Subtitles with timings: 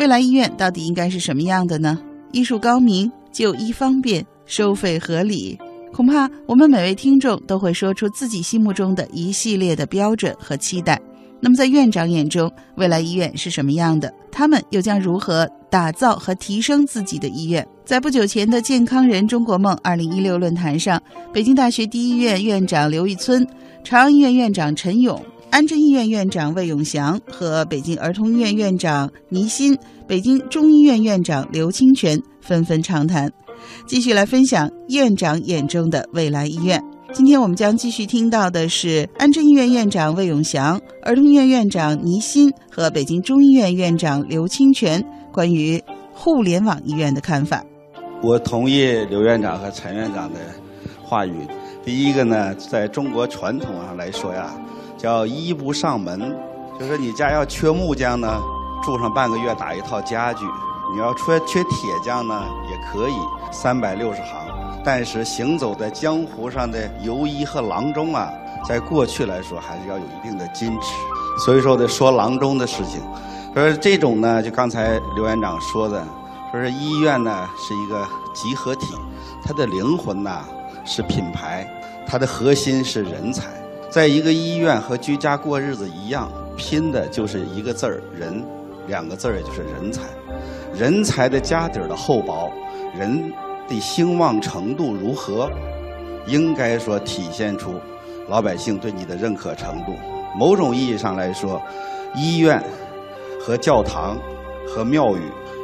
[0.00, 1.98] 未来医院到底应该是什么样的呢？
[2.32, 5.58] 医术高明，就医方便，收费合理，
[5.92, 10.98] 恐怕我们每位听众都会说出自己心目中的一系列的标准和期待。
[11.38, 14.10] 那么，在院长眼中，未来医院是什么样的？
[14.32, 17.66] 他们又将如何打造和提升自己的医院？
[17.84, 20.98] 在不久前的“健康人中国梦”二零一六论坛上，
[21.30, 23.46] 北京大学第一医院院长刘玉村、
[23.84, 29.76] 朝阳医院院长陈勇、安贞医院院长魏永祥和北京儿童医院院长倪欣、
[30.06, 33.30] 北京中医院院长刘清泉纷纷畅谈，
[33.84, 36.80] 继续来分享院长眼中的未来医院。
[37.12, 45.82] 今天我们将继续听到的是安贞医院院长魏永祥、儿童医院院长倪欣和北京中医院院长刘清泉关于
[46.12, 47.64] 互联网医院的看法。
[48.22, 50.38] 我同意刘院长和陈院长的
[51.02, 51.34] 话语。
[51.82, 54.54] 第一个呢，在中国传统上来说呀，
[55.00, 56.36] 叫医不上门，
[56.78, 58.38] 就是你家要缺木匠呢，
[58.82, 60.44] 住上半个月打一套家具；
[60.92, 63.14] 你要缺缺铁匠呢，也可以
[63.50, 64.34] 三百六十行。
[64.84, 68.30] 但是行走在江湖上的游医和郎中啊，
[68.66, 70.94] 在过去来说还是要有一定的矜持，
[71.44, 73.00] 所以说得说郎中的事情。
[73.54, 76.02] 说这种呢，就刚才刘院长说的，
[76.50, 78.86] 说是医院呢是一个集合体，
[79.42, 80.44] 它的灵魂呐
[80.84, 81.66] 是品牌，
[82.06, 83.59] 它的核心是人才。
[83.90, 88.42] 在一个医院和居家过日子一样，拼的就是一个字儿“人”，
[88.86, 90.02] 两个字儿也就是人才。
[90.72, 92.50] 人才的家底儿的厚薄，
[92.96, 93.32] 人。
[93.68, 95.48] 的兴旺程度如何，
[96.26, 97.74] 应该说体现出
[98.28, 99.92] 老百姓对你的认可程度。
[100.36, 101.62] 某种意义上来说，
[102.16, 102.60] 医院
[103.40, 104.18] 和教堂
[104.66, 105.20] 和庙宇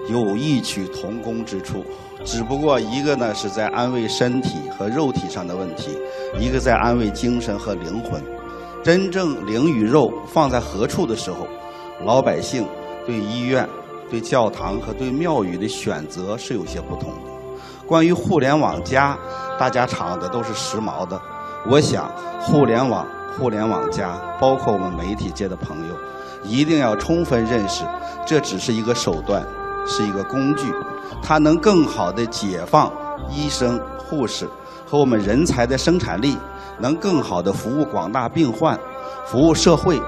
[0.08, 1.84] 有异曲同工之处，
[2.24, 5.96] 只不过一个呢是在安慰身体和肉体上的问题，
[6.38, 8.22] 一个在安慰精神和灵魂。
[8.82, 11.46] 真正灵与肉放在何处的时候，
[12.04, 12.64] 老百姓
[13.04, 13.68] 对医院、
[14.08, 17.30] 对教堂和对庙宇的选择是有些不同的。
[17.84, 19.18] 关于互联网加，
[19.58, 21.20] 大家唱的都是时髦的。
[21.68, 22.08] 我想，
[22.40, 23.04] 互联网、
[23.36, 25.94] 互联网加，包括我们媒体界的朋友，
[26.44, 27.82] 一定要充分认识，
[28.24, 29.44] 这只是一个手段，
[29.86, 30.72] 是一个工具，
[31.22, 32.92] 它能更好的解放
[33.30, 34.48] 医生、护士
[34.84, 36.36] 和我们人才的生产力，
[36.78, 38.78] 能更好的服务广大病患，
[39.24, 40.00] 服务社会，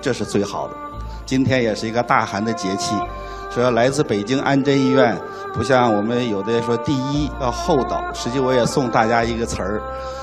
[0.00, 0.74] 这是最好的。
[1.24, 2.94] 今天也是一个大寒的节气。
[3.50, 5.16] 说来自北京安贞医院，
[5.54, 9.80] 不像我们有的说第一要厚道，实际我也送大家一个词儿，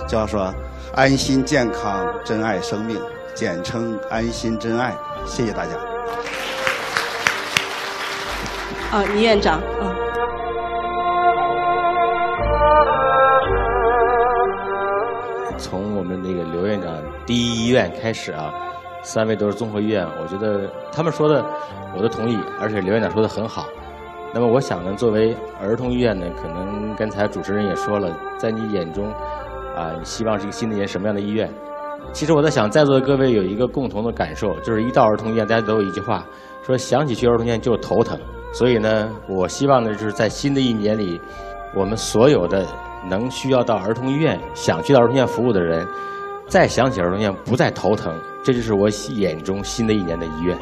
[0.07, 0.53] 叫说
[0.93, 2.95] 安心健康珍爱生命，
[3.33, 4.95] 简称安心真爱。
[5.25, 5.92] 谢谢大家。
[8.93, 9.91] 啊，倪院长，嗯。
[15.57, 16.93] 从我们那个刘院长
[17.25, 18.53] 第一医院开始啊。
[19.01, 21.43] 三位都是综合医院，我觉得他们说的
[21.93, 23.65] 我都同意，而且刘院长说的很好。
[24.31, 29.11] 那么我想呢，作为儿童医院呢，可能刚才主持人也说了，在你眼中，
[29.75, 31.51] 啊，希望是一个新的一年什么样的医院？
[32.13, 36.23] 其实我在想，在座的各位有一个共同的感受，就是一到儿童医院，大家都有一句话，
[36.61, 38.17] 说想起去儿童医院就头疼。
[38.53, 41.19] 所以呢，我希望呢，就是在新的一年里，
[41.73, 42.63] 我们所有的
[43.09, 45.87] 能需要到儿童医院、想去到儿童医院服务的人。
[46.47, 50.57] 再想起儿童医院，不再头疼，这就是我眼中新的一年的医院。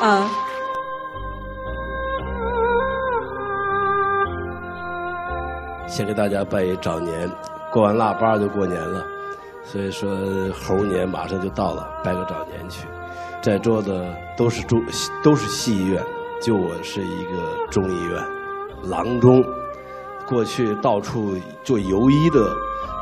[0.00, 0.30] 啊。
[5.88, 7.28] 先给大家拜一早年，
[7.72, 9.04] 过完腊八就过年了，
[9.64, 10.08] 所以说
[10.52, 12.86] 猴年马上就到了，拜个早年去。
[13.40, 14.82] 在座的都是中，
[15.22, 16.02] 都是西医院，
[16.42, 18.22] 就我是一个中医院，
[18.90, 19.42] 郎中。
[20.26, 22.38] 过去到处做游医的。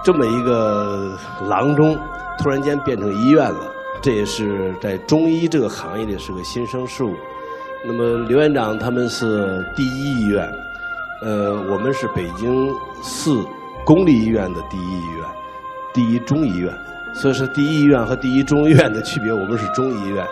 [0.05, 1.99] 这么一个郎中，
[2.39, 7.13] 突然间变成医院了，这也是在中医这个行业里是个新生事物。
[7.85, 10.49] 那么刘院长他们是第一医院，
[11.23, 13.31] 呃，我们是北京市
[13.85, 15.25] 公立医院的第一医院，
[15.93, 16.73] 第一中医院。
[17.16, 20.25] 所以说，第一医院和第一中医院的区别，我们是中医院。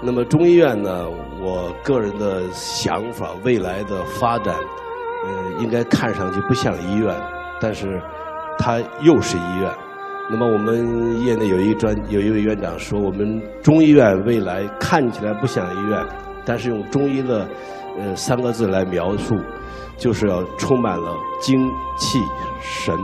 [0.00, 1.06] 那么中医院呢，
[1.42, 4.54] 我个人的想法，未来的发展，
[5.26, 7.14] 呃，应该看上去不像医院，
[7.60, 8.00] 但是。
[8.56, 9.68] 它又是医院，
[10.30, 16.06] 那么我们业内有一专有一位院长说，我们中医院未来看起来不像医院，
[16.46, 17.48] 但是用中医的
[17.98, 19.34] 呃三个字来描述，
[19.96, 21.68] 就是要充满了精
[21.98, 22.20] 气
[22.62, 22.96] 神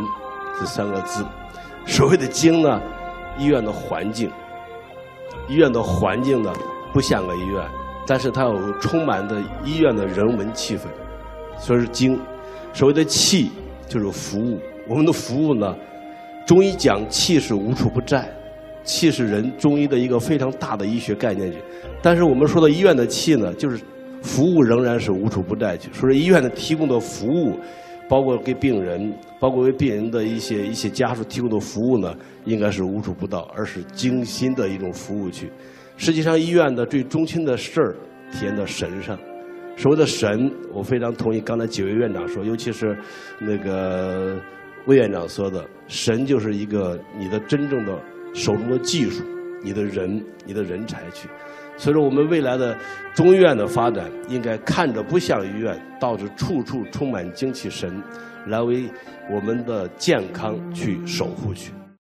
[0.57, 1.27] 这三个字。
[1.85, 2.81] 所谓的精呢，
[3.41, 4.31] 医院的环境，
[5.49, 6.53] 医院的环境呢
[6.93, 7.65] 不像个医院，
[8.07, 10.83] 但是它有充满的医院的人文气氛，
[11.59, 12.21] 所以是精。
[12.73, 13.51] 所谓的气
[13.89, 14.61] 就是服务。
[14.87, 15.75] 我们的服务呢，
[16.47, 18.29] 中医讲气是无处不在，
[18.85, 21.53] 气是人中医的一个非常大的医学概念。
[22.03, 23.81] 但是我们说到医院的气呢，就是
[24.23, 25.91] 服务仍然是无处不在去。
[25.93, 27.59] 说是医院的提供的服务，
[28.11, 32.13] 包括给病人，包括为病人的一些一些家属提供的服务呢，
[32.45, 35.49] 应该是无处不到，而是精心的一种服务去。
[35.97, 37.95] 实际上，医院的最中心的事儿
[38.33, 39.17] 体现在神上。
[39.77, 42.99] 所谓的神，我非常同意刚才几位院长说，尤其是
[43.39, 44.41] 那个
[44.87, 47.97] 魏院长说的，神就是一个你的真正的
[48.35, 49.23] 手中的技术，
[49.63, 51.29] 你的人，你的人才去。
[51.81, 52.77] 所以说，我们未来的
[53.15, 58.03] 中医院的发展，应该看着不像医院，倒是处处充满精气神，
[58.47, 58.85] 来为
[59.31, 61.73] 我们的健康去守护去。